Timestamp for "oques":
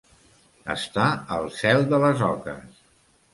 2.31-2.83